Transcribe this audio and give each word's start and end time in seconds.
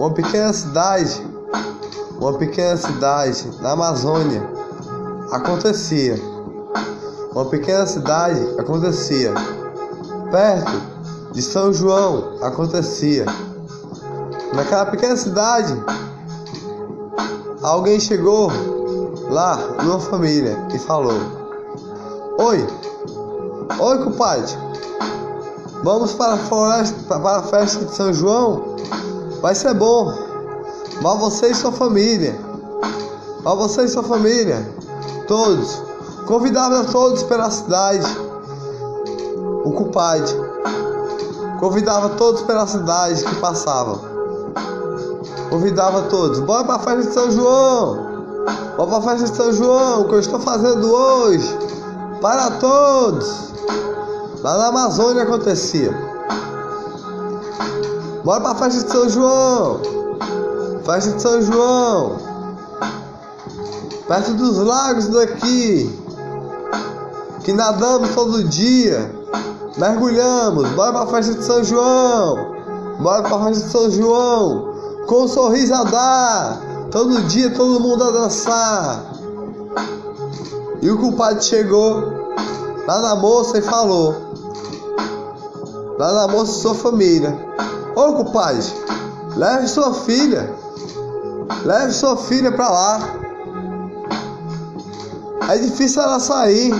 uma 0.00 0.10
pequena 0.14 0.50
cidade, 0.50 1.22
uma 2.18 2.32
pequena 2.38 2.74
cidade 2.74 3.50
na 3.60 3.72
Amazônia 3.72 4.42
acontecia. 5.30 6.18
Uma 7.32 7.44
pequena 7.44 7.86
cidade 7.86 8.40
acontecia. 8.58 9.30
Perto 10.30 10.72
de 11.32 11.42
São 11.42 11.70
João 11.70 12.38
acontecia. 12.40 13.26
Naquela 14.54 14.86
pequena 14.86 15.18
cidade, 15.18 15.74
alguém 17.62 18.00
chegou 18.00 18.50
lá 19.28 19.58
numa 19.82 20.00
família 20.00 20.56
e 20.74 20.78
falou: 20.78 21.20
Oi, 22.38 22.66
oi, 23.78 23.98
compadre, 24.02 24.50
vamos 25.84 26.14
para 26.14 26.32
a 26.32 26.38
floresta, 26.38 27.18
para 27.20 27.36
a 27.36 27.42
festa 27.42 27.84
de 27.84 27.94
São 27.94 28.14
João? 28.14 28.69
Vai 29.40 29.54
ser 29.54 29.74
bom. 29.74 30.12
Vá 31.00 31.14
você 31.14 31.48
e 31.48 31.54
sua 31.54 31.72
família. 31.72 32.38
Vá 33.42 33.54
você 33.54 33.84
e 33.84 33.88
sua 33.88 34.02
família. 34.02 34.68
Todos. 35.26 35.82
Convidava 36.26 36.84
todos 36.84 37.22
pela 37.22 37.50
cidade. 37.50 38.06
O 39.64 39.72
compadre. 39.72 40.34
Convidava 41.58 42.10
todos 42.10 42.42
pela 42.42 42.66
cidade 42.66 43.24
que 43.24 43.34
passavam. 43.36 44.00
Convidava 45.48 46.02
todos. 46.02 46.40
Bora 46.40 46.64
para 46.64 46.76
a 46.76 46.78
festa 46.78 47.02
de 47.02 47.14
São 47.14 47.30
João. 47.30 48.10
Bora 48.76 48.90
para 48.90 48.98
a 48.98 49.02
festa 49.02 49.24
de 49.24 49.36
São 49.36 49.52
João 49.52 50.04
que 50.04 50.14
eu 50.14 50.20
estou 50.20 50.40
fazendo 50.40 50.92
hoje. 50.92 51.58
Para 52.20 52.50
todos. 52.52 53.50
Lá 54.42 54.58
na 54.58 54.66
Amazônia 54.68 55.22
acontecia. 55.22 56.09
Bora 58.24 58.40
pra 58.40 58.54
festa 58.54 58.84
de 58.84 58.92
São 58.92 59.08
João. 59.08 59.80
Festa 60.84 61.12
de 61.12 61.22
São 61.22 61.42
João. 61.42 62.16
Perto 64.06 64.34
dos 64.34 64.58
lagos 64.58 65.08
daqui. 65.08 65.98
Que 67.42 67.52
nadamos 67.52 68.10
todo 68.14 68.44
dia. 68.44 69.14
Mergulhamos. 69.78 70.68
Bora 70.70 70.92
pra 70.92 71.06
festa 71.06 71.34
de 71.34 71.44
São 71.44 71.64
João. 71.64 72.56
Bora 73.00 73.22
pra 73.22 73.44
festa 73.44 73.64
de 73.64 73.72
São 73.72 73.90
João. 73.90 74.74
Com 75.06 75.24
um 75.24 75.28
sorriso 75.28 75.72
a 75.72 75.84
dar. 75.84 76.60
Todo 76.90 77.22
dia 77.22 77.50
todo 77.54 77.80
mundo 77.80 78.04
a 78.04 78.10
dançar. 78.10 79.04
E 80.82 80.90
o 80.90 80.98
culpado 80.98 81.42
chegou 81.42 82.20
lá 82.86 83.00
na 83.00 83.14
moça 83.16 83.58
e 83.58 83.62
falou. 83.62 84.14
Lá 85.98 86.12
na 86.12 86.28
moça 86.28 86.52
sua 86.60 86.74
família. 86.74 87.38
Ô 88.00 88.14
compadre, 88.14 88.64
leve 89.36 89.68
sua 89.68 89.92
filha. 89.92 90.50
Leve 91.66 91.92
sua 91.92 92.16
filha 92.16 92.50
pra 92.50 92.70
lá. 92.70 93.00
É 95.50 95.58
difícil 95.58 96.00
ela 96.00 96.18
sair. 96.18 96.72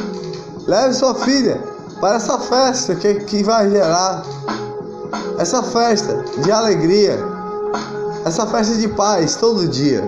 Leve 0.67 0.95
sua 0.95 1.15
filha 1.15 1.63
para 2.01 2.17
essa 2.17 2.39
festa 2.39 2.95
que, 2.95 3.17
que 3.17 3.43
vai 3.43 3.69
gerar. 3.69 4.23
Essa 5.39 5.63
festa 5.63 6.25
de 6.39 6.51
alegria. 6.51 7.19
Essa 8.25 8.47
festa 8.47 8.77
de 8.77 8.89
paz 8.89 9.37
todo 9.37 9.69
dia. 9.69 10.03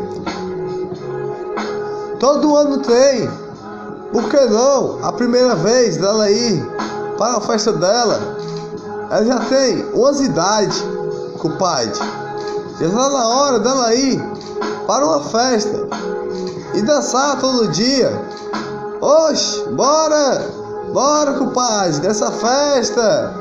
Todo 2.18 2.56
ano 2.56 2.78
tem. 2.78 3.30
Por 4.10 4.30
que 4.30 4.40
não? 4.46 4.98
A 5.02 5.12
primeira 5.12 5.56
vez 5.56 5.98
dela 5.98 6.30
ir 6.30 6.66
para 7.18 7.36
a 7.36 7.40
festa 7.42 7.70
dela. 7.70 8.18
Ela 9.10 9.24
já 9.26 9.40
tem 9.40 9.84
umas 9.92 10.18
idades 10.18 10.91
compadre. 11.42 11.92
Já 12.78 12.86
está 12.86 13.10
na 13.10 13.28
hora 13.28 13.58
dela 13.58 13.94
ir 13.94 14.22
para 14.86 15.04
uma 15.04 15.20
festa 15.24 15.88
e 16.72 16.82
dançar 16.82 17.38
todo 17.40 17.68
dia. 17.68 18.10
Oxe, 19.00 19.68
bora! 19.70 20.46
Bora, 20.92 21.32
compadre, 21.34 22.00
dessa 22.00 22.30
festa! 22.30 23.34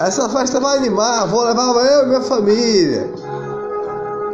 Essa 0.00 0.28
festa 0.28 0.58
vai 0.58 0.78
animar, 0.78 1.26
vou 1.28 1.44
levar 1.44 1.74
eu 1.86 2.02
e 2.02 2.06
minha 2.06 2.20
família. 2.22 3.12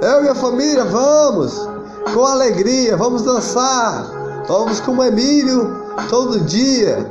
Eu 0.01 0.19
e 0.19 0.23
minha 0.23 0.35
família, 0.35 0.85
vamos! 0.85 1.69
Com 2.15 2.25
alegria, 2.25 2.97
vamos 2.97 3.23
dançar! 3.23 4.07
Vamos 4.49 4.81
com 4.81 4.97
o 4.97 5.05
Emílio 5.05 5.85
todo 6.09 6.41
dia. 6.41 7.07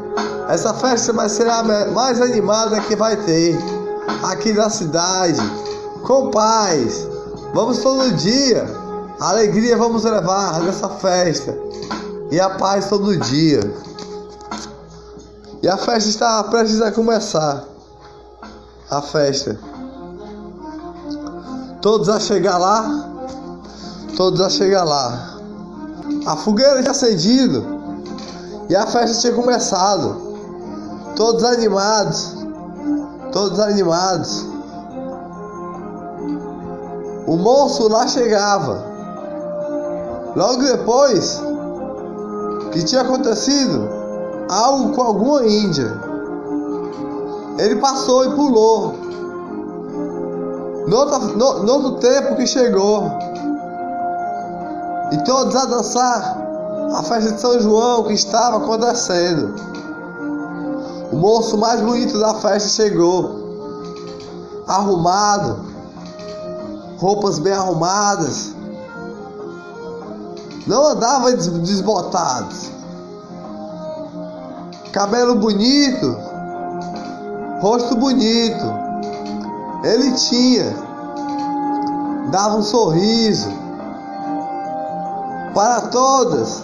Essa 0.50 0.74
festa 0.74 1.14
vai 1.14 1.30
ser 1.30 1.48
a 1.48 1.64
mais 1.94 2.19
animada 2.19 2.80
que 2.81 2.96
vai 2.96 3.16
ter 3.16 3.58
aqui 4.24 4.52
na 4.52 4.69
cidade 4.69 5.40
com 6.04 6.32
paz. 6.32 7.08
Vamos 7.54 7.80
todo 7.80 8.12
dia. 8.12 8.66
A 9.20 9.30
alegria 9.30 9.78
vamos 9.78 10.04
levar 10.04 10.62
nessa 10.62 10.90
festa. 10.90 11.58
E 12.32 12.40
a 12.40 12.50
paz 12.52 12.88
todo 12.88 13.18
dia. 13.18 13.60
E 15.62 15.68
a 15.68 15.78
festa 15.78 16.10
está 16.10 16.44
prestes 16.46 16.82
a 16.82 16.92
começar. 16.92 17.66
A 18.90 19.02
festa. 19.02 19.60
Todos 21.82 22.08
a 22.08 22.20
chegar 22.20 22.58
lá. 22.58 23.10
Todos 24.16 24.40
a 24.42 24.50
chegar 24.50 24.84
lá. 24.84 25.38
A 26.26 26.36
fogueira 26.38 26.80
tinha 26.81 26.92
acendido. 26.92 27.66
E 28.70 28.76
a 28.76 28.86
festa 28.86 29.20
tinha 29.20 29.34
começado. 29.34 30.30
Todos 31.16 31.44
animados. 31.44 32.36
Todos 33.31 33.60
animados. 33.60 34.46
O 37.29 37.38
moço 37.38 37.88
lá 37.88 38.07
chegava. 38.07 38.84
Logo 40.35 40.63
depois 40.63 41.40
que 42.72 42.84
tinha 42.84 43.01
acontecido 43.01 43.88
algo 44.50 44.95
com 44.95 45.01
alguma 45.03 45.45
índia, 45.45 45.95
ele 47.59 47.75
passou 47.75 48.25
e 48.25 48.35
pulou. 48.35 48.95
No 50.88 51.06
no 51.35 51.72
outro 51.72 51.91
tempo 52.00 52.35
que 52.35 52.47
chegou, 52.47 53.03
e 55.12 55.18
todos 55.23 55.56
a 55.56 55.66
dançar 55.66 56.35
a 56.95 57.03
festa 57.03 57.34
de 57.34 57.39
São 57.39 57.59
João 57.59 58.06
que 58.06 58.13
estava 58.13 58.57
acontecendo. 58.57 59.53
O 61.12 61.16
moço 61.16 61.59
mais 61.59 61.79
bonito 61.79 62.19
da 62.19 62.34
festa 62.34 62.69
chegou, 62.69 63.35
arrumado, 64.68 65.69
roupas 67.00 67.40
bem 67.40 67.54
arrumadas. 67.54 68.54
Não 70.68 70.86
andava 70.88 71.32
desbotado. 71.34 72.54
Cabelo 74.92 75.36
bonito, 75.36 76.18
rosto 77.62 77.96
bonito. 77.96 78.66
Ele 79.84 80.12
tinha, 80.12 80.76
dava 82.32 82.58
um 82.58 82.64
sorriso 82.64 83.50
para 85.54 85.81
todas 85.88 86.64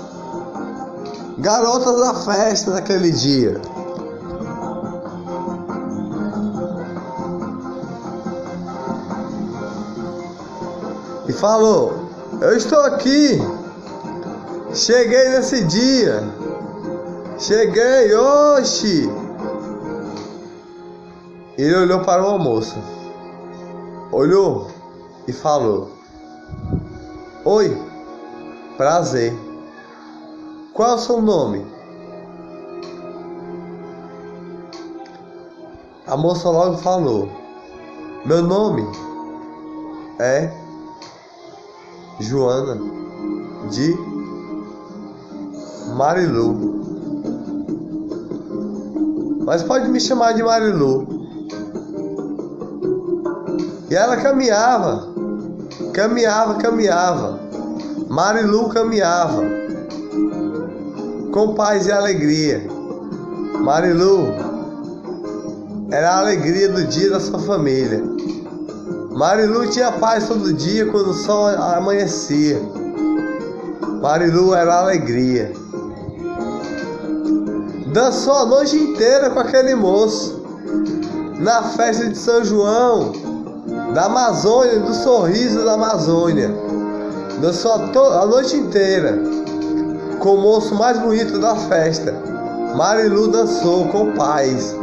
garotas 1.38 2.00
da 2.00 2.14
festa 2.14 2.72
naquele 2.72 3.12
dia. 3.12 3.62
Falou: 11.36 11.94
Eu 12.42 12.56
estou 12.58 12.80
aqui. 12.82 13.40
Cheguei 14.74 15.30
nesse 15.30 15.64
dia. 15.66 16.24
Cheguei, 17.38 18.14
oxi. 18.16 19.10
Ele 21.58 21.76
olhou 21.76 22.02
para 22.02 22.22
uma 22.28 22.38
moça. 22.38 22.76
Olhou 24.12 24.68
e 25.28 25.34
falou: 25.34 25.90
Oi, 27.44 27.78
prazer. 28.78 29.34
Qual 30.74 30.92
é 30.92 30.96
o 30.96 30.98
seu 30.98 31.22
nome? 31.22 31.66
A 36.08 36.18
moça 36.18 36.50
logo 36.50 36.78
falou: 36.78 37.30
Meu 38.26 38.42
nome 38.42 38.86
é 40.20 40.65
Joana 42.20 42.78
de 43.70 43.98
Marilu. 45.96 46.76
Mas 49.46 49.64
pode 49.64 49.90
me 49.90 50.00
chamar 50.00 50.34
de 50.34 50.44
Marilu. 50.44 51.08
E 53.90 53.96
ela 53.96 54.18
caminhava, 54.18 55.08
caminhava, 55.94 56.56
caminhava. 56.56 57.40
Marilu 58.10 58.70
caminhava 58.70 59.44
com 61.32 61.54
paz 61.54 61.86
e 61.86 61.92
alegria. 61.92 62.66
Marilu 63.62 64.28
era 65.92 66.12
a 66.12 66.20
alegria 66.20 66.70
do 66.70 66.84
dia 66.86 67.10
da 67.10 67.20
sua 67.20 67.40
família. 67.40 68.02
Marilu 69.16 69.66
tinha 69.70 69.94
paz 69.94 70.28
todo 70.28 70.52
dia 70.52 70.88
quando 70.88 71.12
o 71.12 71.14
sol 71.14 71.48
amanhecia. 71.48 72.62
Marilu 74.02 74.54
era 74.54 74.80
alegria. 74.80 75.54
Dançou 77.94 78.34
a 78.34 78.46
noite 78.46 78.76
inteira 78.76 79.30
com 79.30 79.40
aquele 79.40 79.74
moço. 79.74 80.44
Na 81.40 81.64
festa 81.64 82.10
de 82.10 82.18
São 82.18 82.44
João, 82.44 83.14
da 83.94 84.08
Amazônia, 84.08 84.82
do 84.82 84.94
sorriso 84.94 85.64
da 85.64 85.76
Amazônia. 85.76 86.54
Dançou 87.40 87.72
a, 87.72 88.22
a 88.22 88.26
noite 88.26 88.58
inteira 88.58 89.18
com 90.20 90.36
o 90.36 90.42
moço 90.42 90.76
mais 90.76 91.00
bonito 91.00 91.40
da 91.40 91.56
festa. 91.56 92.14
Marilu 92.76 93.30
dançou 93.30 93.88
com 93.88 94.12
paz. 94.12 94.76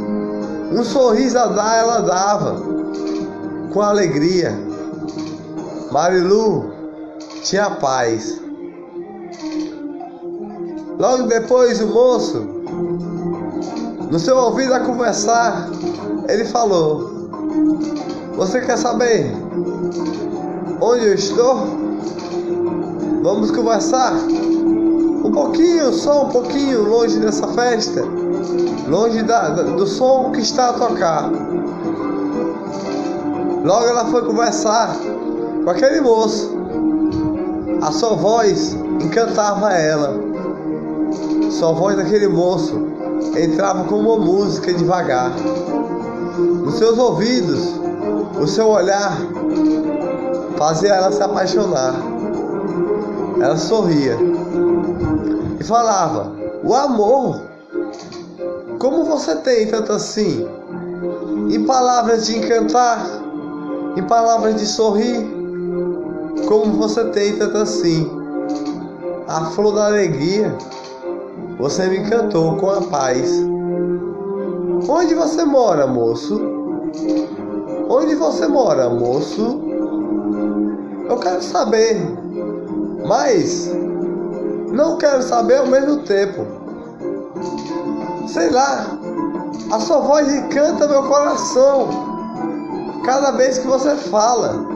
Um 0.72 0.82
sorriso 0.82 1.38
a 1.38 1.48
dar 1.48 1.76
ela 1.76 2.00
dava, 2.00 2.71
com 3.72 3.80
alegria. 3.80 4.52
Marilu 5.90 6.72
tinha 7.42 7.70
paz. 7.70 8.40
Logo 10.98 11.24
depois 11.24 11.80
o 11.80 11.86
moço, 11.88 12.38
no 14.10 14.18
seu 14.18 14.36
ouvido 14.36 14.74
a 14.74 14.80
conversar, 14.80 15.68
ele 16.28 16.44
falou: 16.44 17.28
Você 18.36 18.60
quer 18.60 18.76
saber 18.76 19.32
onde 20.80 21.06
eu 21.06 21.14
estou? 21.14 21.82
Vamos 23.22 23.50
conversar 23.50 24.14
um 25.24 25.30
pouquinho, 25.30 25.92
só 25.92 26.26
um 26.26 26.28
pouquinho 26.28 26.82
longe 26.82 27.18
dessa 27.20 27.46
festa, 27.48 28.02
longe 28.88 29.22
da, 29.22 29.50
do 29.50 29.86
som 29.86 30.32
que 30.32 30.40
está 30.40 30.70
a 30.70 30.72
tocar. 30.72 31.30
Logo 33.64 33.86
ela 33.86 34.06
foi 34.06 34.22
conversar 34.24 34.96
com 35.64 35.70
aquele 35.70 36.00
moço. 36.00 36.50
A 37.80 37.92
sua 37.92 38.16
voz 38.16 38.74
encantava 39.00 39.72
ela. 39.72 40.18
Sua 41.50 41.72
voz 41.72 41.96
daquele 41.96 42.26
moço 42.26 42.74
entrava 43.36 43.84
como 43.84 44.14
uma 44.14 44.24
música 44.24 44.72
devagar. 44.72 45.32
Nos 46.38 46.74
seus 46.74 46.98
ouvidos, 46.98 47.80
o 48.40 48.46
seu 48.46 48.68
olhar 48.68 49.16
fazia 50.56 50.94
ela 50.94 51.12
se 51.12 51.22
apaixonar. 51.22 51.94
Ela 53.40 53.56
sorria 53.56 54.16
e 55.60 55.64
falava: 55.64 56.32
O 56.64 56.74
amor, 56.74 57.42
como 58.80 59.04
você 59.04 59.36
tem 59.36 59.68
tanto 59.68 59.92
assim? 59.92 60.48
Em 61.50 61.64
palavras 61.64 62.26
de 62.26 62.38
encantar, 62.38 63.21
em 63.96 64.02
palavras 64.04 64.56
de 64.56 64.66
sorrir, 64.66 65.26
como 66.46 66.72
você 66.74 67.04
tem 67.06 67.36
tanto 67.36 67.58
assim? 67.58 68.10
A 69.28 69.46
flor 69.46 69.74
da 69.74 69.86
alegria 69.86 70.56
você 71.58 71.86
me 71.86 71.98
encantou 71.98 72.56
com 72.56 72.70
a 72.70 72.82
paz. 72.82 73.30
Onde 74.88 75.14
você 75.14 75.44
mora, 75.44 75.86
moço? 75.86 76.40
Onde 77.88 78.14
você 78.14 78.46
mora, 78.48 78.88
moço? 78.88 79.60
Eu 81.08 81.16
quero 81.18 81.42
saber, 81.42 82.00
mas 83.06 83.70
não 84.72 84.96
quero 84.96 85.22
saber 85.22 85.58
ao 85.58 85.66
mesmo 85.66 85.98
tempo. 85.98 86.46
Sei 88.26 88.50
lá, 88.50 88.86
a 89.70 89.78
sua 89.78 89.98
voz 90.00 90.32
encanta 90.34 90.88
meu 90.88 91.02
coração 91.04 92.11
cada 93.04 93.32
vez 93.32 93.58
que 93.58 93.66
você 93.66 93.96
fala. 93.96 94.66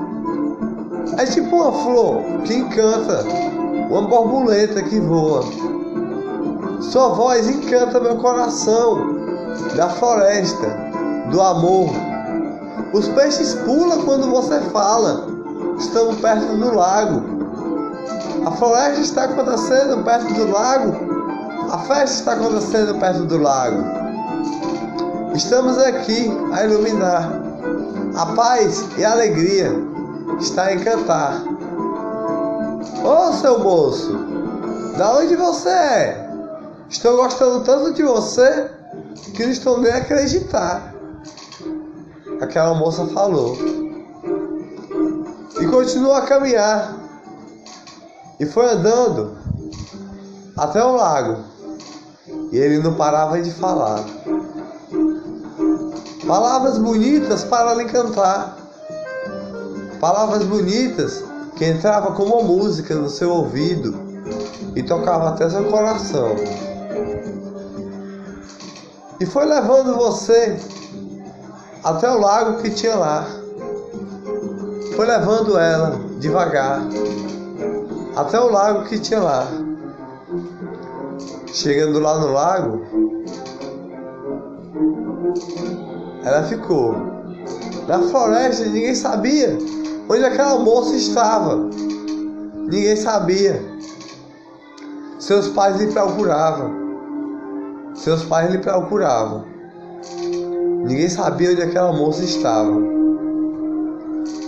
É 1.19 1.25
tipo 1.25 1.57
uma 1.57 1.73
flor 1.73 2.23
que 2.45 2.55
encanta, 2.55 3.25
uma 3.91 4.03
borboleta 4.03 4.83
que 4.83 5.01
voa. 5.01 5.43
Sua 6.81 7.09
voz 7.11 7.49
encanta 7.49 8.01
meu 8.01 8.17
coração, 8.17 9.17
da 9.77 9.89
floresta, 9.89 10.67
do 11.31 11.41
amor. 11.41 11.91
Os 12.93 13.09
peixes 13.09 13.55
pulam 13.55 14.05
quando 14.05 14.31
você 14.31 14.61
fala. 14.73 15.27
Estamos 15.79 16.17
perto 16.17 16.57
do 16.57 16.75
lago. 16.75 17.23
A 18.47 18.51
floresta 18.53 19.01
está 19.01 19.25
acontecendo 19.25 20.05
perto 20.05 20.33
do 20.35 20.51
lago. 20.51 20.95
A 21.71 21.79
festa 21.79 22.05
está 22.05 22.33
acontecendo 22.33 22.99
perto 22.99 23.25
do 23.25 23.39
lago. 23.39 23.85
Estamos 25.35 25.79
aqui 25.79 26.31
a 26.53 26.65
iluminar. 26.65 27.46
A 28.17 28.25
paz 28.35 28.83
e 28.97 29.05
a 29.05 29.13
alegria 29.13 29.71
está 30.41 30.73
em 30.73 30.79
cantar. 30.79 31.43
Ô 33.05 33.33
seu 33.35 33.59
moço, 33.59 34.11
da 34.97 35.19
onde 35.19 35.37
você 35.37 35.69
é? 35.69 36.31
Estou 36.89 37.17
gostando 37.19 37.63
tanto 37.63 37.93
de 37.93 38.03
você 38.03 38.71
que 39.35 39.45
não 39.45 39.53
estou 39.53 39.83
nem 39.83 39.93
a 39.93 39.99
acreditar. 39.99 40.95
Aquela 42.41 42.75
moça 42.75 43.07
falou. 43.09 43.55
E 45.61 45.67
continuou 45.67 46.15
a 46.15 46.23
caminhar. 46.23 46.97
E 48.41 48.47
foi 48.47 48.65
andando 48.65 49.37
até 50.57 50.83
o 50.83 50.97
lago. 50.97 51.45
E 52.51 52.57
ele 52.57 52.79
não 52.79 52.95
parava 52.95 53.43
de 53.43 53.51
falar. 53.51 54.03
Palavras 56.27 56.79
bonitas 56.79 57.45
para 57.45 57.75
lhe 57.75 57.85
cantar. 57.87 58.57
Palavras 60.01 60.45
bonitas 60.45 61.25
que 61.57 61.67
entravam 61.67 62.13
como 62.13 62.43
música 62.43 62.95
no 62.95 63.09
seu 63.09 63.31
ouvido 63.31 63.95
e 64.75 64.83
tocava 64.83 65.31
até 65.31 65.49
seu 65.49 65.65
coração 65.65 66.37
e 69.19 69.25
foi 69.25 69.47
levando 69.47 69.97
você 69.97 70.59
até 71.83 72.11
o 72.11 72.21
lago 72.21 72.61
que 72.61 72.71
tinha 72.71 72.97
lá. 72.97 73.27
Foi 74.95 75.07
levando 75.07 75.59
ela 75.59 75.99
devagar 76.19 76.83
até 78.15 78.39
o 78.39 78.51
lago 78.51 78.85
que 78.85 78.99
tinha 78.99 79.21
lá. 79.21 79.47
Chegando 81.47 81.99
lá 81.99 82.19
no 82.19 82.33
lago, 82.33 82.83
ela 86.27 86.43
ficou 86.43 86.93
na 87.87 88.01
floresta, 88.01 88.65
ninguém 88.65 88.97
sabia 88.97 89.57
onde 90.09 90.25
aquela 90.25 90.59
moça 90.59 90.97
estava. 90.97 91.57
Ninguém 92.67 92.97
sabia. 92.97 93.63
Seus 95.21 95.49
pais 95.49 95.81
lhe 95.81 95.87
procuravam. 95.93 96.73
Seus 97.95 98.25
pais 98.25 98.51
lhe 98.51 98.59
procuravam. 98.59 99.45
Ninguém 100.85 101.09
sabia 101.09 101.53
onde 101.53 101.63
aquela 101.63 101.93
moça 101.93 102.25
estava. 102.25 102.73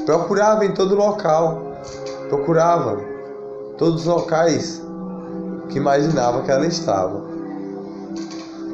Procurava 0.05 0.67
em 0.67 0.73
todo 0.73 0.97
local. 0.97 1.63
Procurava 2.29 2.99
todos 3.77 4.01
os 4.01 4.07
locais 4.07 4.83
que 5.69 5.79
imaginava 5.79 6.43
que 6.43 6.51
ela 6.51 6.67
estava. 6.67 7.23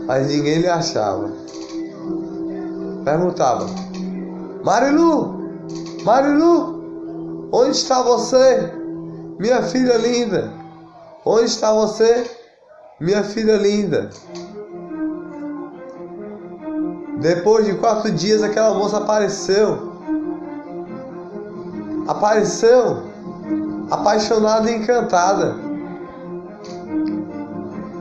Mas 0.07 0.28
ninguém 0.28 0.61
lhe 0.61 0.69
achava. 0.69 1.45
Perguntava: 3.04 3.66
Marilu, 4.64 5.38
Marilu, 6.04 7.49
onde 7.52 7.73
está 7.73 8.02
você? 8.02 8.73
Minha 9.38 9.62
filha 9.62 9.99
linda. 9.99 10.50
Onde 11.25 11.44
está 11.44 11.73
você? 11.73 12.30
Minha 12.99 13.23
filha 13.23 13.56
linda. 13.56 14.08
Depois 17.20 17.66
de 17.66 17.75
quatro 17.75 18.11
dias, 18.11 18.42
aquela 18.42 18.75
moça 18.75 18.99
apareceu. 18.99 19.92
Apareceu, 22.08 23.02
apaixonada 23.90 24.70
e 24.70 24.76
encantada. 24.76 25.56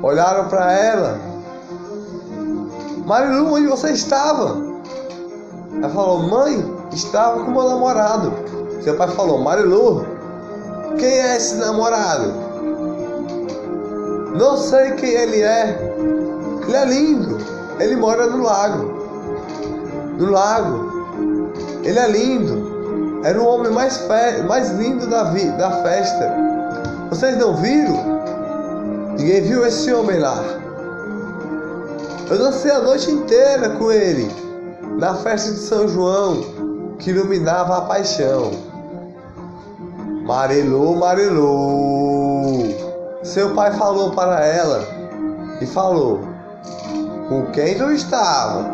Olharam 0.02 0.48
para 0.50 0.72
ela. 0.74 1.20
Marilu, 3.06 3.54
onde 3.54 3.68
você 3.68 3.92
estava? 3.92 4.73
Ela 5.78 5.90
falou, 5.90 6.24
mãe, 6.24 6.74
estava 6.92 7.44
com 7.44 7.52
meu 7.52 7.70
namorado. 7.70 8.34
Seu 8.82 8.96
pai 8.96 9.08
falou, 9.10 9.40
Marilu, 9.40 10.06
quem 10.98 11.10
é 11.10 11.38
esse 11.38 11.56
namorado? 11.56 12.34
Não 14.38 14.58
sei 14.58 14.92
quem 14.92 15.10
ele 15.10 15.42
é. 15.42 15.94
Ele 16.68 16.76
é 16.76 16.86
lindo. 16.86 17.38
Ele 17.80 17.96
mora 17.96 18.28
no 18.28 18.44
lago 18.44 18.94
do 20.18 20.30
lago. 20.30 20.92
Ele 21.84 22.00
é 22.00 22.08
lindo. 22.08 23.22
Era 23.24 23.42
o 23.42 23.46
homem 23.46 23.72
mais, 23.72 23.98
fe... 23.98 24.44
mais 24.48 24.72
lindo 24.72 25.08
da, 25.08 25.26
vi... 25.26 25.46
da 25.52 25.72
festa. 25.84 26.34
Vocês 27.10 27.38
não 27.38 27.56
viram? 27.56 28.22
Ninguém 29.18 29.42
viu 29.42 29.66
esse 29.66 29.94
homem 29.94 30.20
lá. 30.20 30.44
Eu 32.30 32.38
dancei 32.38 32.72
a 32.72 32.80
noite 32.80 33.12
inteira 33.12 33.70
com 33.72 33.92
ele 33.92 34.53
na 34.98 35.16
festa 35.16 35.52
de 35.52 35.60
São 35.60 35.88
João, 35.88 36.42
que 37.00 37.10
iluminava 37.10 37.78
a 37.78 37.82
paixão. 37.82 38.52
Marelou, 40.26 40.96
marelou. 40.96 42.64
Seu 43.24 43.54
pai 43.54 43.74
falou 43.74 44.12
para 44.12 44.46
ela 44.46 44.88
e 45.60 45.66
falou: 45.66 46.22
Com 47.28 47.46
quem 47.52 47.78
tu 47.78 47.92
estava? 47.92 48.72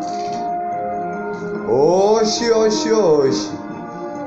Oxe, 1.68 2.50
oxe, 2.50 2.92
oxe. 2.92 3.50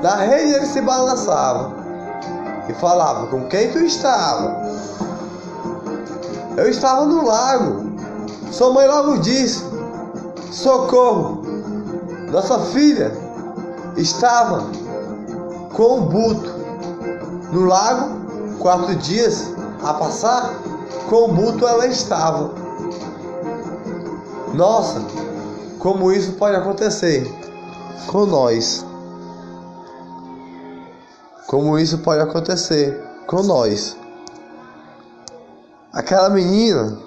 Na 0.02 0.16
rede 0.16 0.52
ele 0.54 0.66
se 0.66 0.80
balançava 0.80 1.72
e 2.68 2.74
falava: 2.74 3.26
Com 3.28 3.46
quem 3.48 3.70
tu 3.70 3.78
estava? 3.78 4.62
Eu 6.56 6.68
estava 6.68 7.06
no 7.06 7.24
lago. 7.24 7.84
Sua 8.50 8.72
mãe 8.72 8.86
logo 8.86 9.18
disse: 9.18 9.64
Socorro! 10.50 11.33
Nossa 12.34 12.58
filha 12.58 13.12
estava 13.96 14.64
com 15.72 15.98
um 15.98 16.06
buto 16.06 16.50
no 17.52 17.64
lago, 17.64 18.58
quatro 18.58 18.96
dias 18.96 19.54
a 19.84 19.94
passar, 19.94 20.52
com 21.08 21.26
o 21.26 21.28
buto 21.28 21.64
ela 21.64 21.86
estava. 21.86 22.52
Nossa, 24.52 25.00
como 25.78 26.10
isso 26.10 26.32
pode 26.32 26.56
acontecer 26.56 27.32
com 28.08 28.26
nós. 28.26 28.84
Como 31.46 31.78
isso 31.78 31.98
pode 31.98 32.20
acontecer 32.20 33.00
com 33.28 33.44
nós. 33.44 33.96
Aquela 35.92 36.30
menina 36.30 36.98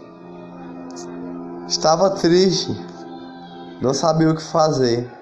estava 1.68 2.12
triste, 2.12 2.74
não 3.82 3.94
sabia 3.94 4.32
o 4.32 4.36
que 4.36 4.42
fazer. 4.42 5.17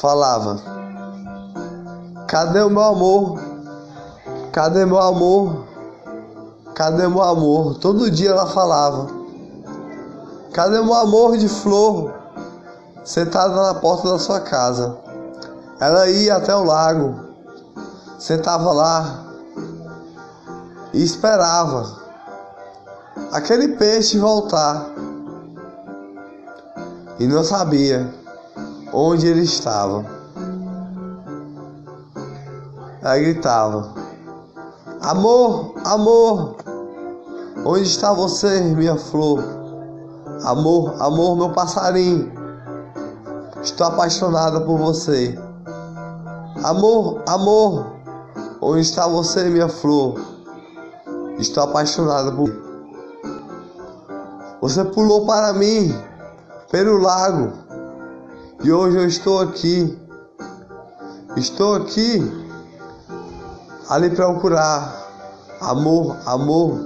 Falava: 0.00 0.56
Cadê 2.26 2.62
o 2.62 2.70
meu 2.70 2.82
amor? 2.82 3.38
Cadê 4.50 4.86
meu 4.86 4.98
amor? 4.98 5.66
Cadê 6.74 7.06
meu 7.06 7.20
amor? 7.20 7.74
Todo 7.74 8.10
dia 8.10 8.30
ela 8.30 8.46
falava: 8.46 9.08
Cadê 10.54 10.80
meu 10.80 10.94
amor 10.94 11.36
de 11.36 11.50
flor? 11.50 12.14
Sentada 13.04 13.54
na 13.54 13.74
porta 13.74 14.08
da 14.08 14.18
sua 14.18 14.40
casa. 14.40 14.96
Ela 15.78 16.08
ia 16.08 16.36
até 16.36 16.56
o 16.56 16.64
lago, 16.64 17.20
sentava 18.18 18.72
lá 18.72 19.26
e 20.94 21.02
esperava 21.02 21.98
aquele 23.32 23.76
peixe 23.76 24.18
voltar 24.18 24.86
e 27.18 27.26
não 27.26 27.44
sabia 27.44 28.19
onde 28.92 29.26
ele 29.26 29.42
estava. 29.42 30.04
Ela 33.02 33.18
gritava: 33.18 33.94
Amor, 35.00 35.74
amor, 35.84 36.56
onde 37.64 37.82
está 37.82 38.12
você, 38.12 38.60
minha 38.60 38.96
flor? 38.96 39.42
Amor, 40.44 40.94
amor, 41.00 41.36
meu 41.36 41.50
passarinho, 41.52 42.32
estou 43.62 43.86
apaixonada 43.86 44.60
por 44.60 44.78
você. 44.78 45.38
Amor, 46.62 47.22
amor, 47.26 47.86
onde 48.60 48.80
está 48.80 49.06
você, 49.06 49.44
minha 49.44 49.68
flor? 49.68 50.20
Estou 51.38 51.64
apaixonada 51.64 52.32
por 52.32 52.50
você. 54.60 54.84
pulou 54.84 55.24
para 55.24 55.54
mim 55.54 55.94
pelo 56.70 56.98
lago 56.98 57.59
e 58.62 58.70
hoje 58.70 58.98
eu 58.98 59.06
estou 59.06 59.40
aqui. 59.40 59.98
Estou 61.36 61.76
aqui 61.76 62.20
a 63.88 63.96
lhe 63.96 64.10
procurar. 64.10 64.94
Amor, 65.60 66.16
amor. 66.26 66.78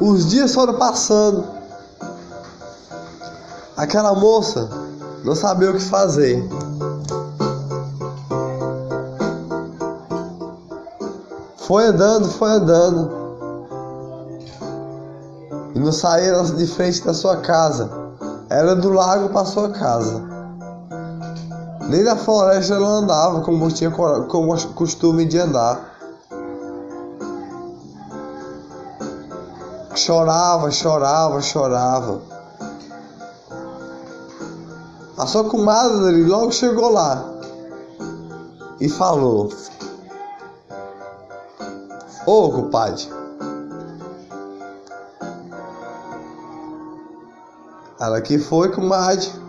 Os 0.00 0.30
dias 0.30 0.52
foram 0.52 0.74
passando. 0.74 1.44
Aquela 3.76 4.14
moça 4.14 4.68
não 5.24 5.36
sabia 5.36 5.70
o 5.70 5.74
que 5.74 5.80
fazer. 5.80 6.42
Foi 11.56 11.86
andando, 11.86 12.28
foi 12.30 12.50
andando. 12.50 13.10
E 15.74 15.78
não 15.78 15.92
saía 15.92 16.42
de 16.42 16.66
frente 16.66 17.04
da 17.04 17.14
sua 17.14 17.36
casa. 17.36 17.88
Era 18.50 18.74
do 18.74 18.90
lago 18.90 19.28
para 19.28 19.46
sua 19.46 19.70
casa. 19.70 20.31
Nem 21.92 22.02
na 22.02 22.16
floresta 22.16 22.72
ela 22.72 22.88
andava 22.88 23.42
como 23.42 23.70
tinha 23.70 23.90
como 23.90 24.72
costume 24.72 25.26
de 25.26 25.38
andar. 25.38 25.78
Chorava, 29.94 30.70
chorava, 30.70 31.42
chorava. 31.42 32.22
A 35.18 35.26
sua 35.26 35.44
comadre 35.44 36.24
logo 36.24 36.50
chegou 36.50 36.90
lá 36.90 37.30
e 38.80 38.88
falou: 38.88 39.50
Ô, 42.24 42.46
oh, 42.46 42.52
compadre. 42.52 43.06
Ela 48.00 48.22
que 48.22 48.38
foi, 48.38 48.70
comadre. 48.70 49.41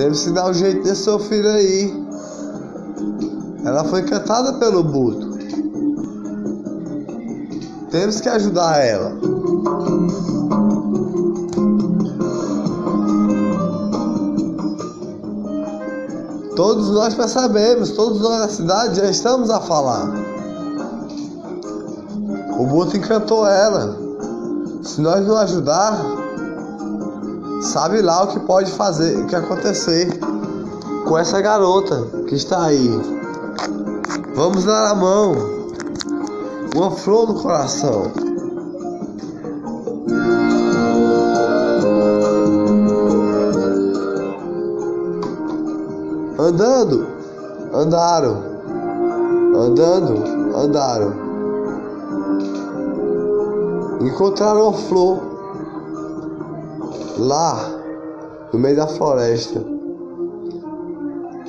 Teve 0.00 0.18
que 0.18 0.30
dar 0.30 0.48
o 0.48 0.54
jeito 0.54 0.82
desse 0.82 1.02
seu 1.02 1.18
filho 1.18 1.50
aí. 1.50 1.94
Ela 3.66 3.84
foi 3.84 4.02
cantada 4.02 4.54
pelo 4.54 4.82
Buto. 4.82 5.28
Temos 7.90 8.18
que 8.18 8.28
ajudar 8.30 8.78
ela. 8.78 9.12
Todos 16.56 16.88
nós 16.92 17.12
percebemos, 17.12 17.90
todos 17.90 18.22
nós 18.22 18.38
na 18.40 18.48
cidade 18.48 19.00
já 19.00 19.10
estamos 19.10 19.50
a 19.50 19.60
falar. 19.60 20.14
O 22.58 22.64
Buto 22.64 22.96
encantou 22.96 23.46
ela. 23.46 23.98
Se 24.82 25.02
nós 25.02 25.26
não 25.26 25.36
ajudar, 25.36 26.19
sabe 27.60 28.02
lá 28.02 28.24
o 28.24 28.28
que 28.28 28.40
pode 28.40 28.70
fazer, 28.72 29.18
o 29.18 29.26
que 29.26 29.36
acontecer 29.36 30.18
com 31.06 31.18
essa 31.18 31.40
garota 31.40 32.06
que 32.26 32.34
está 32.34 32.64
aí. 32.64 32.90
Vamos 34.34 34.64
dar 34.64 34.90
a 34.90 34.94
mão, 34.94 35.34
uma 36.74 36.90
flor 36.90 37.28
no 37.28 37.40
coração. 37.40 38.12
Andando, 46.38 47.06
andaram, 47.72 48.42
andando, 49.54 50.56
andaram 50.56 51.30
encontraram 54.00 54.68
uma 54.68 54.72
flor 54.72 55.29
lá 57.20 57.70
no 58.52 58.58
meio 58.58 58.76
da 58.76 58.86
floresta. 58.86 59.64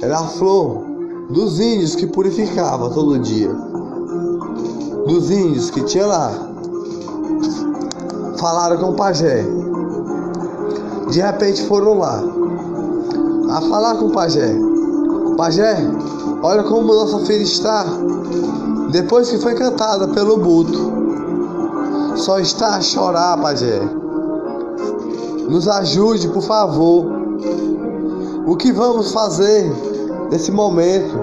Era 0.01 0.19
a 0.19 0.27
flor 0.27 0.83
dos 1.29 1.59
índios 1.59 1.95
que 1.95 2.07
purificava 2.07 2.89
todo 2.89 3.17
dia. 3.19 3.51
Dos 5.07 5.31
índios 5.31 5.71
que 5.71 5.81
tinha 5.83 6.05
lá. 6.05 6.31
Falaram 8.37 8.77
com 8.77 8.91
o 8.91 8.95
pajé. 8.95 9.45
De 11.09 11.21
repente 11.21 11.65
foram 11.67 11.99
lá 11.99 12.23
a 13.49 13.61
falar 13.61 13.95
com 13.95 14.05
o 14.05 14.11
pajé. 14.11 14.55
Pajé, 15.37 15.77
olha 16.43 16.63
como 16.63 16.93
nossa 16.93 17.19
filha 17.25 17.43
está. 17.43 17.85
Depois 18.91 19.29
que 19.29 19.37
foi 19.37 19.55
cantada 19.55 20.07
pelo 20.09 20.37
Buto 20.37 21.01
só 22.15 22.39
está 22.39 22.75
a 22.75 22.81
chorar, 22.81 23.39
Pajé. 23.41 24.00
Nos 25.51 25.67
ajude, 25.67 26.29
por 26.29 26.43
favor. 26.43 27.08
O 28.48 28.55
que 28.55 28.72
vamos 28.72 29.12
fazer 29.12 29.70
nesse 30.31 30.50
momento? 30.50 31.13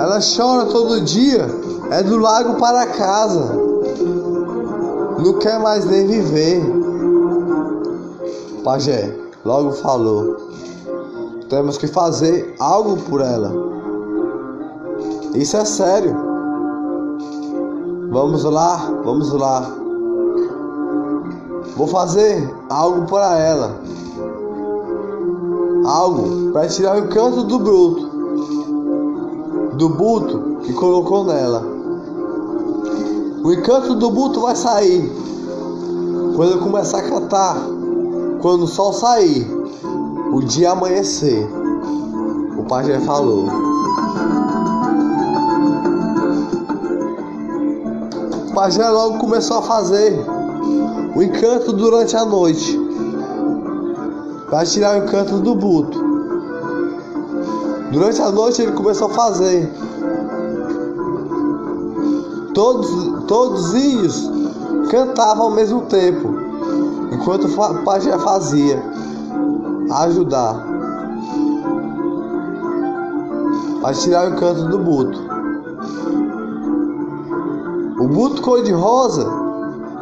Ela 0.00 0.20
chora 0.20 0.64
todo 0.70 1.02
dia, 1.02 1.46
é 1.90 2.02
do 2.02 2.16
lago 2.16 2.54
para 2.54 2.86
casa. 2.86 3.60
Não 5.22 5.38
quer 5.38 5.60
mais 5.60 5.84
nem 5.84 6.06
viver. 6.06 6.62
Pajé 8.64 9.14
logo 9.44 9.72
falou: 9.72 10.38
temos 11.50 11.76
que 11.76 11.86
fazer 11.86 12.54
algo 12.58 12.96
por 13.02 13.20
ela. 13.20 13.52
Isso 15.34 15.58
é 15.58 15.64
sério. 15.66 16.33
Vamos 18.14 18.44
lá, 18.44 18.76
vamos 19.04 19.32
lá. 19.32 19.68
Vou 21.76 21.88
fazer 21.88 22.48
algo 22.70 23.06
para 23.06 23.40
ela. 23.40 23.72
Algo 25.84 26.52
para 26.52 26.68
tirar 26.68 26.94
o 26.94 27.06
encanto 27.06 27.42
do 27.42 27.58
bruto. 27.58 28.08
Do 29.74 29.88
buto 29.88 30.60
que 30.62 30.72
colocou 30.74 31.24
nela. 31.24 31.66
O 33.42 33.52
encanto 33.52 33.96
do 33.96 34.08
buto 34.12 34.42
vai 34.42 34.54
sair 34.54 35.12
quando 36.36 36.52
eu 36.52 36.60
começar 36.60 36.98
a 36.98 37.08
cantar. 37.10 37.56
Quando 38.40 38.62
o 38.62 38.68
sol 38.68 38.92
sair, 38.92 39.44
o 40.32 40.40
dia 40.40 40.70
amanhecer. 40.70 41.50
O 42.56 42.62
pajé 42.62 43.00
falou. 43.00 43.73
Pajé 48.54 48.88
logo 48.88 49.18
começou 49.18 49.58
a 49.58 49.62
fazer 49.62 50.24
o 51.14 51.22
encanto 51.22 51.72
durante 51.72 52.16
a 52.16 52.24
noite. 52.24 52.80
Para 54.48 54.64
tirar 54.64 54.94
o 54.94 55.04
encanto 55.04 55.38
do 55.40 55.54
buto. 55.54 55.98
Durante 57.90 58.22
a 58.22 58.30
noite 58.30 58.62
ele 58.62 58.72
começou 58.72 59.08
a 59.08 59.10
fazer. 59.10 59.70
Todos, 62.54 63.26
todos 63.26 63.66
os 63.66 63.74
índios 63.74 64.30
cantavam 64.90 65.46
ao 65.46 65.50
mesmo 65.50 65.82
tempo, 65.82 66.34
enquanto 67.10 67.48
o 67.48 67.84
pajé 67.84 68.16
fazia 68.18 68.80
ajudar 69.90 70.64
a 73.82 73.92
tirar 73.92 74.30
o 74.30 74.34
encanto 74.34 74.68
do 74.68 74.78
buto. 74.78 75.33
O 78.04 78.06
buto 78.06 78.42
cor-de-rosa 78.42 79.26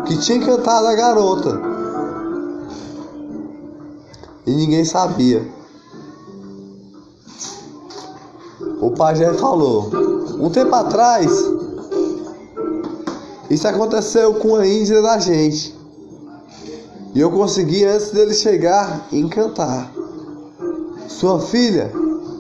que 0.05 0.19
tinha 0.19 0.39
encantado 0.39 0.89
a 0.89 0.95
garota 0.97 1.61
e 4.45 4.51
ninguém 4.51 4.85
sabia. 4.85 5.49
O 8.81 8.91
pajé 8.91 9.33
falou: 9.35 9.89
Um 10.41 10.51
tempo 10.51 10.75
atrás 10.75 11.31
isso 13.49 13.69
aconteceu 13.69 14.35
com 14.35 14.57
a 14.57 14.67
Índia 14.67 15.01
da 15.01 15.21
gente. 15.21 15.73
E 17.15 17.21
eu 17.21 17.31
consegui 17.31 17.85
antes 17.85 18.11
dele 18.11 18.35
chegar 18.35 19.07
encantar. 19.13 19.93
Sua 21.07 21.39
filha 21.39 21.93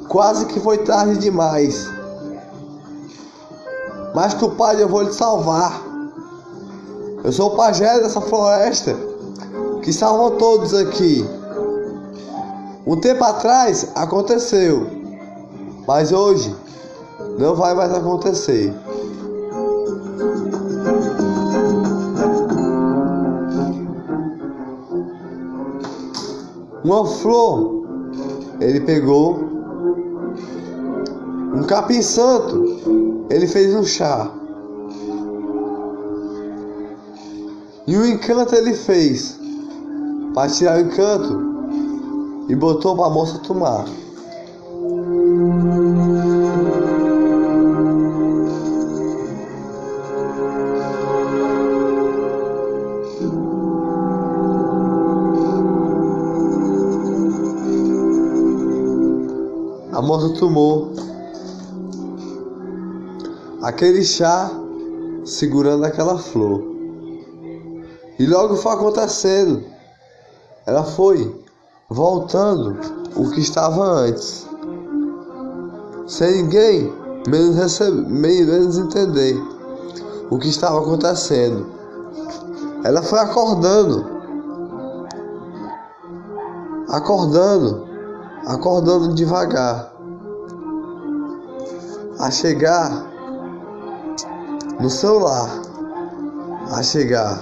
quase 0.08 0.44
que 0.46 0.58
foi 0.58 0.78
tarde 0.78 1.18
demais. 1.18 2.01
Mas 4.14 4.34
tu 4.34 4.50
pai 4.50 4.82
eu 4.82 4.88
vou 4.88 5.02
lhe 5.02 5.12
salvar. 5.12 5.82
Eu 7.24 7.32
sou 7.32 7.52
o 7.52 7.56
pajé 7.56 8.00
dessa 8.00 8.20
floresta 8.20 8.96
que 9.82 9.92
salvou 9.92 10.32
todos 10.32 10.74
aqui. 10.74 11.24
Um 12.86 12.96
tempo 13.00 13.22
atrás 13.22 13.88
aconteceu, 13.94 14.86
mas 15.86 16.10
hoje 16.10 16.54
não 17.38 17.54
vai 17.54 17.74
mais 17.74 17.92
acontecer. 17.94 18.74
uma 26.84 27.06
flor. 27.06 27.82
Ele 28.60 28.80
pegou 28.80 29.38
um 31.54 31.62
capim 31.64 32.02
santo. 32.02 33.11
Ele 33.32 33.46
fez 33.46 33.74
um 33.74 33.82
chá. 33.82 34.30
E 37.86 37.96
o 37.96 38.06
encanto 38.06 38.54
ele 38.54 38.74
fez 38.74 39.40
para 40.34 40.50
tirar 40.50 40.76
o 40.76 40.80
encanto 40.82 42.46
e 42.50 42.54
botou 42.54 42.94
para 42.94 43.06
a 43.06 43.10
moça 43.10 43.38
tomar. 43.38 43.86
A 59.90 60.02
moça 60.02 60.28
tomou 60.38 61.01
aquele 63.62 64.02
chá 64.04 64.50
segurando 65.24 65.84
aquela 65.84 66.18
flor. 66.18 66.62
E 68.18 68.26
logo 68.26 68.56
foi 68.56 68.72
acontecendo. 68.72 69.64
Ela 70.66 70.84
foi 70.84 71.44
voltando 71.88 72.76
o 73.16 73.30
que 73.30 73.40
estava 73.40 73.84
antes. 73.84 74.46
Sem 76.06 76.42
ninguém 76.42 76.92
menos, 77.26 77.56
receber, 77.56 78.02
menos 78.08 78.78
entender 78.78 79.40
o 80.30 80.38
que 80.38 80.48
estava 80.48 80.80
acontecendo. 80.80 81.66
Ela 82.84 83.02
foi 83.02 83.18
acordando. 83.18 84.10
Acordando 86.88 87.92
acordando 88.46 89.14
devagar, 89.14 89.92
a 92.18 92.30
chegar 92.30 93.11
no 94.80 94.90
seu 94.90 95.18
lar, 95.18 95.48
a 96.72 96.82
chegar. 96.82 97.38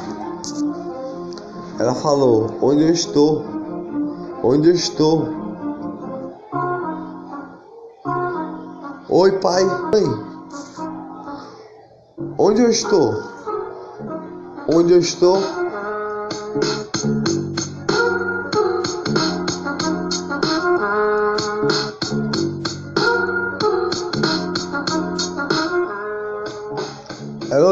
Ela 1.79 1.95
falou: 1.95 2.51
Onde 2.61 2.83
eu 2.83 2.91
estou? 2.91 3.45
Onde 4.43 4.69
eu 4.69 4.75
estou? 4.75 5.29
Oi, 9.09 9.33
pai. 9.39 9.63
Onde 12.39 12.63
eu 12.63 12.71
estou? 12.71 13.15
Onde 14.69 14.93
eu 14.93 14.99
estou? 15.01 15.60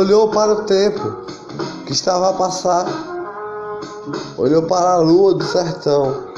Olhou 0.09 0.29
para 0.31 0.53
o 0.55 0.65
tempo 0.65 1.19
que 1.85 1.93
estava 1.93 2.31
a 2.31 2.33
passar, 2.33 2.87
olhou 4.39 4.63
para 4.63 4.93
a 4.93 4.97
lua 4.97 5.35
do 5.35 5.45
sertão. 5.45 6.29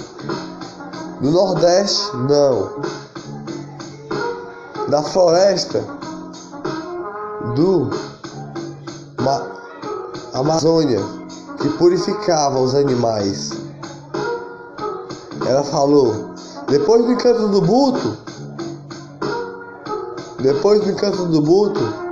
Do 1.20 1.30
Nordeste, 1.30 2.16
não. 2.16 2.68
Da 4.88 5.04
floresta, 5.04 5.84
do 7.54 7.90
Ma 9.20 9.46
Amazônia, 10.34 11.00
que 11.60 11.68
purificava 11.78 12.58
os 12.58 12.74
animais. 12.74 13.52
Ela 15.46 15.62
falou: 15.62 16.34
depois 16.66 17.04
do 17.04 17.12
encanto 17.12 17.46
do 17.46 17.60
buto, 17.60 18.16
depois 20.40 20.80
do 20.80 20.90
encanto 20.90 21.26
do 21.26 21.40
buto, 21.40 22.09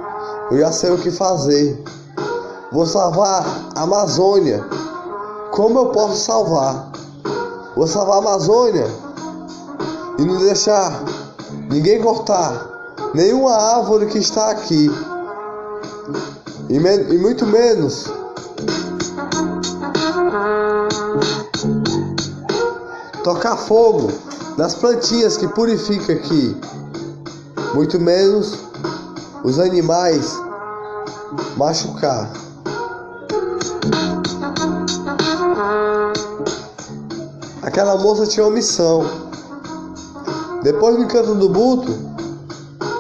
eu 0.51 0.59
já 0.59 0.73
sei 0.73 0.91
o 0.91 0.99
que 0.99 1.11
fazer. 1.11 1.83
Vou 2.73 2.87
salvar 2.87 3.45
a 3.75 3.83
Amazônia. 3.83 4.65
Como 5.53 5.79
eu 5.79 5.87
posso 5.87 6.17
salvar? 6.25 6.91
Vou 7.77 7.87
salvar 7.87 8.17
a 8.17 8.19
Amazônia 8.19 8.87
e 10.19 10.25
não 10.25 10.39
deixar 10.39 11.03
ninguém 11.71 12.01
cortar 12.03 12.67
nenhuma 13.15 13.53
árvore 13.53 14.07
que 14.07 14.19
está 14.19 14.51
aqui. 14.51 14.91
E, 16.69 16.77
e 16.77 17.19
muito 17.19 17.47
menos 17.47 18.07
tocar 23.23 23.57
fogo 23.57 24.11
nas 24.57 24.75
plantinhas 24.75 25.37
que 25.37 25.47
purifica 25.49 26.13
aqui. 26.13 26.57
Muito 27.75 28.01
menos 28.01 28.68
os 29.45 29.59
animais 29.59 30.37
machucar. 31.57 32.31
Aquela 37.63 37.97
moça 37.97 38.27
tinha 38.27 38.47
uma 38.47 38.53
missão. 38.53 39.05
Depois 40.63 40.97
do 40.97 41.03
encanto 41.03 41.35
do 41.35 41.49
buto, 41.49 41.93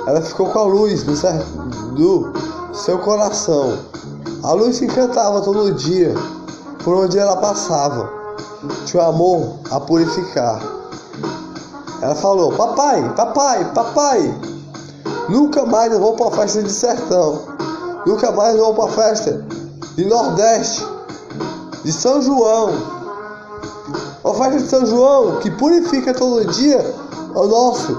ela 0.07 0.20
ficou 0.20 0.46
com 0.46 0.59
a 0.59 0.64
luz 0.64 1.03
do 1.03 1.14
seu 2.74 2.98
coração. 2.98 3.79
A 4.42 4.53
luz 4.53 4.77
se 4.77 4.85
encantava 4.85 5.40
todo 5.40 5.74
dia 5.74 6.14
por 6.85 6.96
onde 6.96 7.18
ela 7.18 7.37
passava. 7.37 8.11
Tinha 8.87 9.03
o 9.03 9.07
amor 9.07 9.59
a 9.70 9.81
purificar. 9.81 10.61
Ela 12.01 12.14
falou: 12.14 12.53
Papai, 12.53 13.12
papai, 13.14 13.72
papai, 13.72 14.35
Nunca 15.29 15.67
mais 15.67 15.93
eu 15.93 16.01
vou 16.01 16.14
para 16.14 16.31
festa 16.31 16.62
de 16.62 16.73
sertão. 16.73 17.43
Nunca 18.07 18.33
mais 18.33 18.57
eu 18.57 18.64
vou 18.64 18.75
para 18.75 18.93
festa 18.93 19.45
de 19.95 20.07
Nordeste, 20.07 20.87
de 21.85 21.93
São 21.93 22.23
João. 22.23 22.71
Oferta 24.25 24.59
de 24.59 24.69
São 24.69 24.87
João 24.87 25.38
que 25.41 25.51
purifica 25.51 26.14
todo 26.14 26.45
dia 26.47 26.85
o 27.35 27.47
nosso 27.47 27.97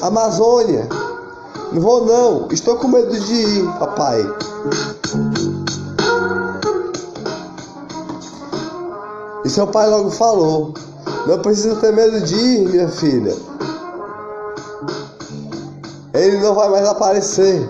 Amazônia. 0.00 0.88
Não 1.72 1.80
vou 1.80 2.04
não, 2.04 2.48
estou 2.50 2.76
com 2.76 2.88
medo 2.88 3.18
de 3.18 3.34
ir, 3.34 3.66
papai. 3.78 4.26
E 9.44 9.48
seu 9.48 9.66
pai 9.66 9.88
logo 9.88 10.10
falou: 10.10 10.74
Não 11.26 11.38
precisa 11.40 11.76
ter 11.76 11.92
medo 11.92 12.20
de 12.20 12.34
ir, 12.34 12.68
minha 12.68 12.88
filha. 12.88 13.49
Ele 16.30 16.38
não 16.42 16.54
vai 16.54 16.68
mais 16.68 16.86
aparecer. 16.86 17.68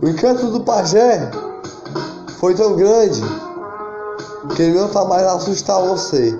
O 0.00 0.08
encanto 0.08 0.46
do 0.46 0.60
pajé 0.60 1.30
foi 2.38 2.54
tão 2.54 2.74
grande 2.74 3.22
que 4.54 4.62
ele 4.62 4.78
não 4.78 4.86
está 4.86 5.04
mais 5.04 5.22
a 5.26 5.34
assustar 5.34 5.86
você. 5.86 6.38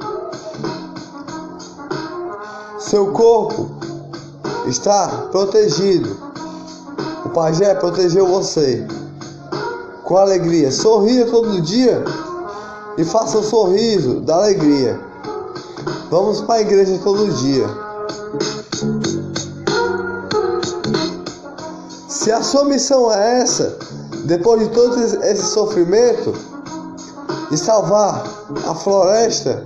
Seu 2.78 3.12
corpo 3.12 3.72
está 4.68 5.06
protegido. 5.30 6.16
O 7.26 7.28
pajé 7.28 7.74
protegeu 7.74 8.26
você. 8.26 8.86
Com 10.04 10.16
alegria. 10.16 10.72
Sorria 10.72 11.26
todo 11.26 11.60
dia 11.60 12.02
e 12.96 13.04
faça 13.04 13.36
um 13.36 13.42
sorriso 13.42 14.20
da 14.20 14.36
alegria. 14.36 14.98
Vamos 16.10 16.40
para 16.40 16.54
a 16.54 16.60
igreja 16.62 16.98
todo 17.04 17.30
dia. 17.34 17.85
Se 22.26 22.32
a 22.32 22.42
sua 22.42 22.64
missão 22.64 23.08
é 23.12 23.42
essa, 23.42 23.78
depois 24.24 24.60
de 24.60 24.74
todo 24.74 25.00
esse 25.00 25.44
sofrimento, 25.44 26.34
de 27.48 27.56
salvar 27.56 28.24
a 28.68 28.74
floresta, 28.74 29.62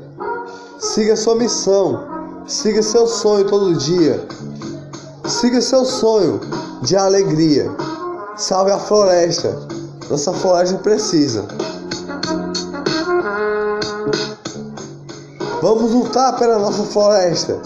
siga 0.79 1.16
sua 1.16 1.37
missão, 1.37 2.07
siga 2.46 2.83
seu 2.83 3.07
sonho 3.07 3.46
todo 3.46 3.75
dia, 3.77 4.23
siga 5.25 5.62
seu 5.62 5.87
sonho 5.87 6.38
de 6.83 6.99
alegria, 6.99 7.75
salve 8.37 8.73
a 8.73 8.79
floresta, 8.79 9.59
nossa 10.11 10.31
floresta 10.35 10.77
precisa. 10.81 11.46
Vamos 15.62 15.92
lutar 15.92 16.38
pela 16.38 16.59
nossa 16.59 16.83
floresta, 16.83 17.59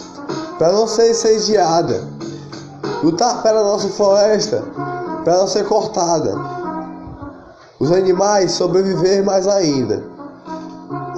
para 0.57 0.71
não 0.71 0.87
ser 0.87 1.11
incendiada. 1.11 2.15
Lutar 3.03 3.43
pela 3.43 3.63
nossa 3.63 3.87
floresta, 3.89 4.63
para 5.25 5.39
não 5.39 5.49
ser 5.49 5.67
cortada. 5.67 6.35
Os 7.81 7.91
animais 7.91 8.53
sobreviver 8.53 9.25
mais 9.25 9.49
ainda. 9.49 10.05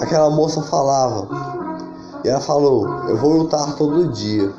Aquela 0.01 0.31
moça 0.31 0.63
falava. 0.63 1.29
E 2.25 2.29
ela 2.29 2.41
falou: 2.41 2.87
Eu 3.09 3.17
vou 3.17 3.33
lutar 3.33 3.75
todo 3.75 4.09
dia. 4.09 4.53